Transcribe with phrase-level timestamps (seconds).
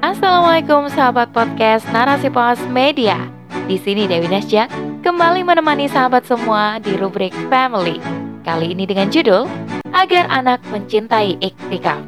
[0.00, 3.20] Assalamualaikum sahabat podcast Narasi Pos Media.
[3.68, 4.72] Di sini Dewi Nasjak
[5.04, 8.00] kembali menemani sahabat semua di rubrik Family.
[8.40, 9.44] Kali ini dengan judul
[9.92, 12.00] Agar Anak Mencintai Iktikaf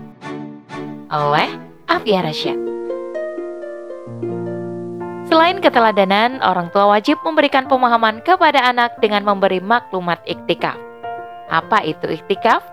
[1.13, 1.53] oleh
[1.85, 2.25] Afia.
[5.29, 10.81] Selain keteladanan, orang tua wajib memberikan pemahaman kepada anak dengan memberi maklumat iktikaf.
[11.53, 12.65] Apa itu iktikaf?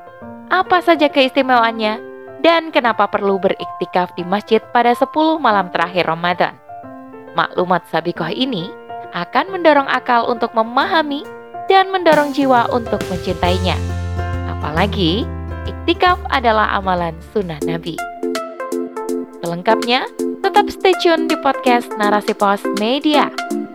[0.47, 2.08] Apa saja keistimewaannya?
[2.39, 6.55] Dan kenapa perlu beriktikaf di masjid pada 10 malam terakhir Ramadan.
[7.35, 8.71] Maklumat Sabikoh ini
[9.11, 11.25] akan mendorong akal untuk memahami
[11.69, 13.77] dan mendorong jiwa untuk mencintainya.
[14.49, 15.23] Apalagi,
[15.69, 17.95] iktikaf adalah amalan sunnah Nabi.
[19.39, 20.03] Selengkapnya,
[20.43, 23.29] tetap stay tune di podcast Narasi Pos Media.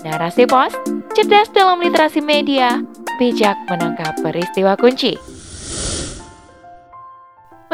[0.05, 0.75] Narasi Pos,
[1.17, 2.85] cerdas dalam literasi media,
[3.17, 5.34] bijak menangkap peristiwa kunci.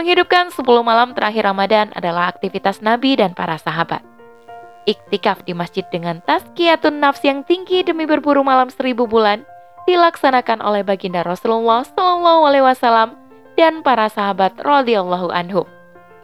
[0.00, 4.00] Menghidupkan 10 malam terakhir Ramadan adalah aktivitas Nabi dan para sahabat.
[4.88, 9.44] Iktikaf di masjid dengan tazkiyatun nafs yang tinggi demi berburu malam seribu bulan
[9.84, 13.12] dilaksanakan oleh baginda Rasulullah Shallallahu Alaihi Wasallam
[13.60, 15.68] dan para sahabat radhiyallahu anhum.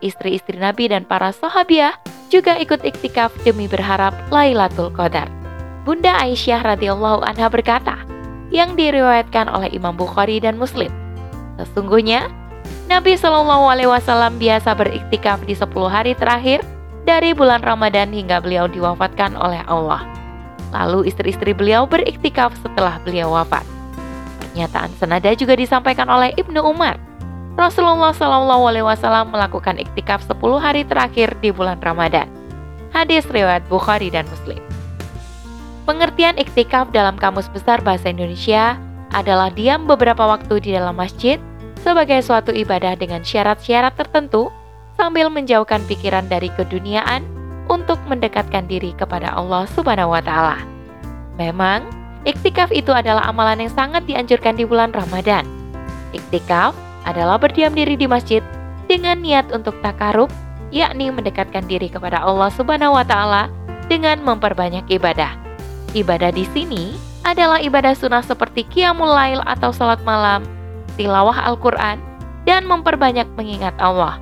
[0.01, 2.01] Istri-istri Nabi dan para sahabiah
[2.33, 5.29] juga ikut iktikaf demi berharap Lailatul Qadar.
[5.85, 8.01] Bunda Aisyah radhiyallahu anha berkata,
[8.49, 10.89] yang diriwayatkan oleh Imam Bukhari dan Muslim.
[11.61, 12.33] Sesungguhnya
[12.87, 16.63] Nabi Shallallahu Alaihi Wasallam biasa beriktikaf di 10 hari terakhir
[17.03, 20.07] dari bulan Ramadan hingga beliau diwafatkan oleh Allah.
[20.71, 23.67] Lalu istri-istri beliau beriktikaf setelah beliau wafat.
[24.39, 26.95] Pernyataan senada juga disampaikan oleh Ibnu Umar.
[27.59, 32.31] Rasulullah Shallallahu Alaihi Wasallam melakukan iktikaf 10 hari terakhir di bulan Ramadan.
[32.95, 34.63] Hadis riwayat Bukhari dan Muslim.
[35.91, 38.79] Pengertian iktikaf dalam Kamus Besar Bahasa Indonesia
[39.11, 41.43] adalah diam beberapa waktu di dalam masjid
[41.87, 44.51] sebagai suatu ibadah dengan syarat-syarat tertentu
[44.99, 47.23] sambil menjauhkan pikiran dari keduniaan
[47.71, 50.59] untuk mendekatkan diri kepada Allah Subhanahu wa taala.
[51.39, 51.87] Memang,
[52.27, 55.47] iktikaf itu adalah amalan yang sangat dianjurkan di bulan Ramadan.
[56.11, 56.75] Iktikaf
[57.07, 58.43] adalah berdiam diri di masjid
[58.91, 60.27] dengan niat untuk takarub,
[60.75, 63.47] yakni mendekatkan diri kepada Allah Subhanahu wa taala
[63.87, 65.39] dengan memperbanyak ibadah.
[65.95, 69.15] Ibadah di sini adalah ibadah sunnah seperti qiyamul
[69.47, 70.43] atau salat malam,
[70.97, 72.01] tilawah Al-Quran,
[72.49, 74.17] dan memperbanyak mengingat Allah.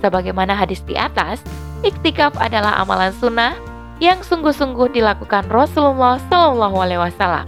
[0.00, 1.40] Sebagaimana hadis di atas,
[1.84, 3.56] iktikaf adalah amalan sunnah
[4.02, 7.46] yang sungguh-sungguh dilakukan Rasulullah Shallallahu Alaihi Wasallam.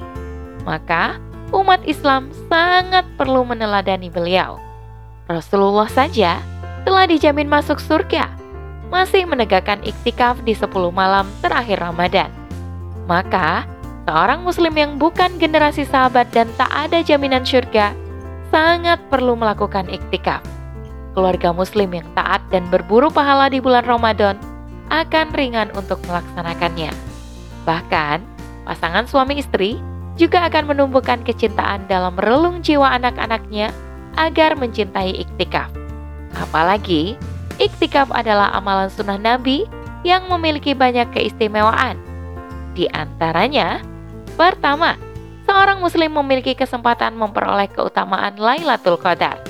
[0.67, 1.19] Maka
[1.55, 4.59] umat Islam sangat perlu meneladani beliau.
[5.27, 6.39] Rasulullah saja
[6.87, 8.31] telah dijamin masuk surga,
[8.95, 12.31] masih menegakkan iktikaf di 10 malam terakhir Ramadan.
[13.11, 13.67] Maka,
[14.07, 18.06] seorang muslim yang bukan generasi sahabat dan tak ada jaminan surga
[18.57, 20.41] sangat perlu melakukan iktikaf.
[21.13, 24.41] Keluarga muslim yang taat dan berburu pahala di bulan Ramadan
[24.89, 26.89] akan ringan untuk melaksanakannya.
[27.69, 28.25] Bahkan,
[28.65, 29.77] pasangan suami istri
[30.17, 33.77] juga akan menumbuhkan kecintaan dalam relung jiwa anak-anaknya
[34.17, 35.69] agar mencintai iktikaf.
[36.41, 37.21] Apalagi,
[37.61, 39.69] iktikaf adalah amalan sunnah Nabi
[40.01, 42.01] yang memiliki banyak keistimewaan.
[42.73, 43.85] Di antaranya,
[44.41, 44.97] pertama,
[45.57, 49.41] seorang muslim memiliki kesempatan memperoleh keutamaan Lailatul Qadar.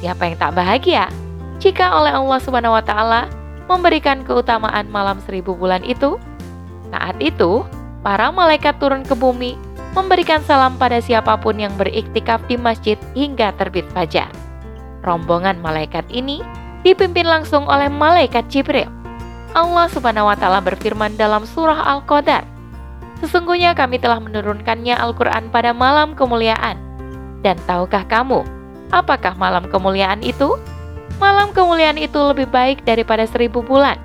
[0.00, 1.12] Siapa yang tak bahagia
[1.60, 3.28] jika oleh Allah Subhanahu wa taala
[3.68, 6.16] memberikan keutamaan malam seribu bulan itu?
[6.88, 7.60] Saat itu,
[8.00, 9.60] para malaikat turun ke bumi
[9.92, 14.32] memberikan salam pada siapa pun yang beriktikaf di masjid hingga terbit fajar.
[15.04, 16.40] Rombongan malaikat ini
[16.88, 18.88] dipimpin langsung oleh malaikat Jibril.
[19.52, 22.53] Allah Subhanahu wa taala berfirman dalam surah Al-Qadar
[23.22, 26.80] Sesungguhnya kami telah menurunkannya Al-Quran pada malam kemuliaan.
[27.44, 28.42] Dan tahukah kamu,
[28.90, 30.58] apakah malam kemuliaan itu?
[31.22, 34.00] Malam kemuliaan itu lebih baik daripada seribu bulan.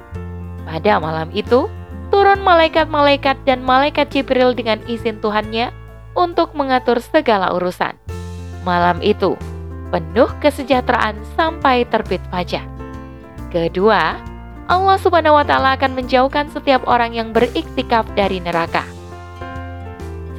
[0.70, 1.66] Pada malam itu,
[2.14, 5.74] turun malaikat-malaikat dan malaikat Jibril dengan izin Tuhannya
[6.14, 7.98] untuk mengatur segala urusan.
[8.62, 9.34] Malam itu,
[9.90, 12.68] penuh kesejahteraan sampai terbit fajar.
[13.50, 14.14] Kedua,
[14.70, 18.99] Allah Subhanahu wa taala akan menjauhkan setiap orang yang beriktikaf dari neraka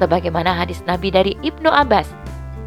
[0.01, 2.09] sebagaimana hadis Nabi dari Ibnu Abbas.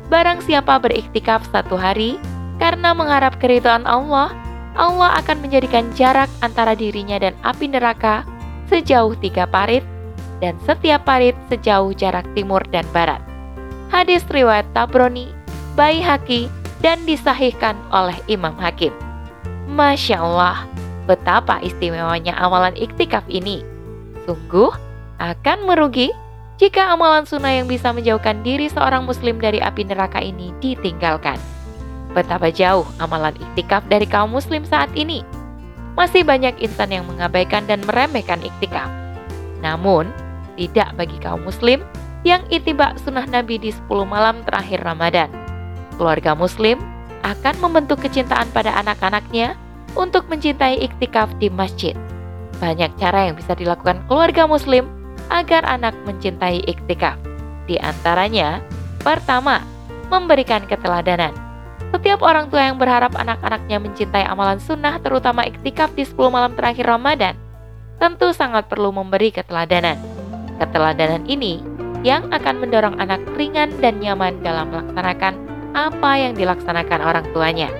[0.06, 2.22] Barang siapa beriktikaf satu hari
[2.62, 4.30] karena mengharap keridhaan Allah,
[4.78, 8.22] Allah akan menjadikan jarak antara dirinya dan api neraka
[8.70, 9.82] sejauh tiga parit
[10.38, 13.18] dan setiap parit sejauh jarak timur dan barat.
[13.90, 15.34] Hadis riwayat Tabroni,
[15.78, 16.46] Haki,
[16.82, 18.92] dan disahihkan oleh Imam Hakim.
[19.70, 20.66] Masya Allah,
[21.08, 23.64] betapa istimewanya amalan iktikaf ini.
[24.26, 24.70] Sungguh
[25.22, 26.10] akan merugi
[26.54, 31.38] jika amalan sunnah yang bisa menjauhkan diri seorang muslim dari api neraka ini ditinggalkan.
[32.14, 35.22] Betapa jauh amalan iktikaf dari kaum muslim saat ini.
[35.94, 38.90] masih banyak insan yang mengabaikan dan meremehkan iktikaf.
[39.62, 40.10] Namun,
[40.58, 41.86] tidak bagi kaum muslim
[42.26, 45.30] yang itibak sunnah Nabi di 10 malam terakhir Ramadan.
[45.94, 46.82] Keluarga muslim
[47.22, 49.54] akan membentuk kecintaan pada anak-anaknya
[49.94, 51.94] untuk mencintai iktikaf di masjid.
[52.58, 54.90] Banyak cara yang bisa dilakukan keluarga muslim
[55.28, 57.16] agar anak mencintai iktikaf.
[57.64, 58.60] Di antaranya,
[59.00, 59.64] pertama,
[60.12, 61.32] memberikan keteladanan.
[61.94, 66.90] Setiap orang tua yang berharap anak-anaknya mencintai amalan sunnah terutama iktikaf di 10 malam terakhir
[66.90, 67.38] Ramadan,
[68.02, 69.96] tentu sangat perlu memberi keteladanan.
[70.58, 71.62] Keteladanan ini
[72.04, 75.34] yang akan mendorong anak ringan dan nyaman dalam melaksanakan
[75.74, 77.70] apa yang dilaksanakan orang tuanya.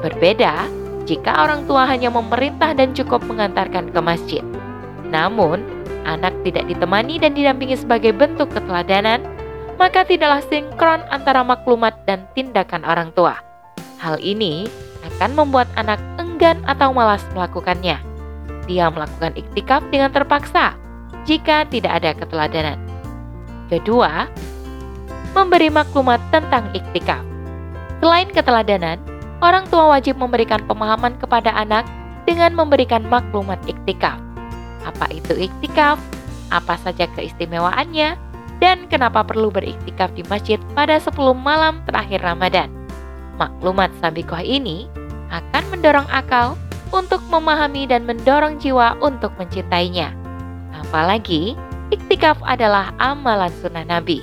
[0.00, 0.66] Berbeda
[1.04, 4.44] jika orang tua hanya memerintah dan cukup mengantarkan ke masjid.
[5.10, 9.24] Namun, anak tidak ditemani dan didampingi sebagai bentuk keteladanan,
[9.80, 13.36] maka tidaklah sinkron antara maklumat dan tindakan orang tua.
[14.00, 14.68] Hal ini
[15.04, 18.00] akan membuat anak enggan atau malas melakukannya.
[18.68, 20.76] Dia melakukan iktikaf dengan terpaksa
[21.24, 22.78] jika tidak ada keteladanan.
[23.72, 24.28] Kedua,
[25.32, 27.22] memberi maklumat tentang iktikaf.
[28.00, 28.96] Selain keteladanan,
[29.44, 31.84] orang tua wajib memberikan pemahaman kepada anak
[32.24, 34.29] dengan memberikan maklumat iktikaf
[34.84, 36.00] apa itu iktikaf,
[36.50, 38.16] apa saja keistimewaannya,
[38.60, 42.68] dan kenapa perlu beriktikaf di masjid pada 10 malam terakhir Ramadan.
[43.40, 44.84] Maklumat Sabikoh ini
[45.32, 46.60] akan mendorong akal
[46.92, 50.12] untuk memahami dan mendorong jiwa untuk mencintainya.
[50.76, 51.56] Apalagi,
[51.88, 54.20] iktikaf adalah amalan sunnah Nabi.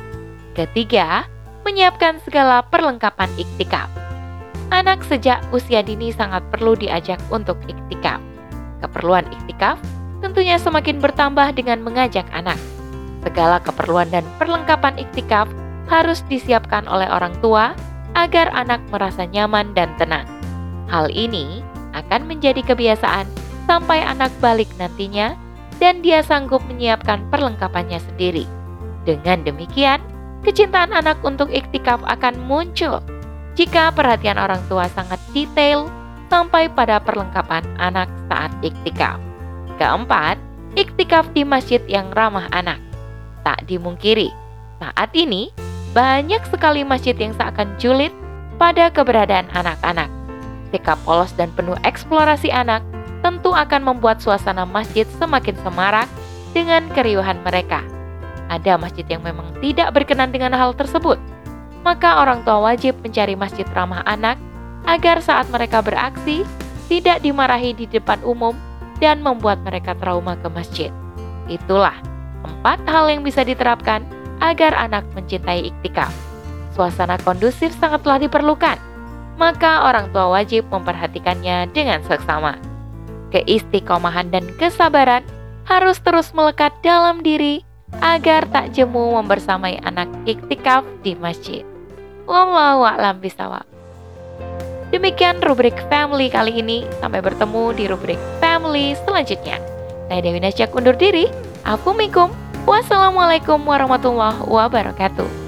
[0.53, 1.25] Ketiga,
[1.65, 3.89] menyiapkan segala perlengkapan iktikaf.
[4.67, 8.19] Anak sejak usia dini sangat perlu diajak untuk iktikaf.
[8.83, 9.79] Keperluan iktikaf
[10.19, 12.57] tentunya semakin bertambah dengan mengajak anak.
[13.25, 15.49] Segala keperluan dan perlengkapan iktikaf
[15.87, 17.73] harus disiapkan oleh orang tua
[18.15, 20.25] agar anak merasa nyaman dan tenang.
[20.87, 21.61] Hal ini
[21.93, 23.27] akan menjadi kebiasaan
[23.67, 25.35] sampai anak balik nantinya
[25.77, 28.47] dan dia sanggup menyiapkan perlengkapannya sendiri.
[29.03, 30.01] Dengan demikian,
[30.41, 33.03] kecintaan anak untuk iktikaf akan muncul
[33.57, 35.89] jika perhatian orang tua sangat detail
[36.29, 39.26] sampai pada perlengkapan anak saat iktikaf.
[39.77, 40.41] Keempat,
[40.73, 42.81] iktikaf di masjid yang ramah anak.
[43.45, 44.33] Tak dimungkiri,
[44.81, 45.53] saat ini
[45.93, 48.09] banyak sekali masjid yang seakan julid
[48.57, 50.09] pada keberadaan anak-anak.
[50.73, 52.81] Sikap polos dan penuh eksplorasi anak
[53.21, 56.09] tentu akan membuat suasana masjid semakin semarak
[56.57, 57.85] dengan keriuhan mereka.
[58.49, 61.21] Ada masjid yang memang tidak berkenan dengan hal tersebut,
[61.85, 64.41] maka orang tua wajib mencari masjid ramah anak
[64.89, 66.41] agar saat mereka beraksi
[66.89, 68.57] tidak dimarahi di depan umum
[68.97, 70.91] dan membuat mereka trauma ke masjid.
[71.47, 71.95] Itulah
[72.43, 74.03] empat hal yang bisa diterapkan
[74.43, 76.13] agar anak mencintai iktikaf.
[76.77, 78.77] Suasana kondusif sangatlah diperlukan,
[79.41, 82.57] maka orang tua wajib memperhatikannya dengan seksama.
[83.33, 85.25] Keistiqomahan dan kesabaran
[85.65, 87.65] harus terus melekat dalam diri
[87.99, 91.63] agar tak jemu membersamai anak iktikaf di masjid.
[92.27, 93.76] Wallahu a'lam bisawab.
[94.91, 96.87] Demikian rubrik family kali ini.
[97.03, 99.59] Sampai bertemu di rubrik family selanjutnya.
[100.07, 101.27] Saya Dewi Nasjak undur diri.
[102.67, 105.46] Assalamualaikum warahmatullahi wabarakatuh.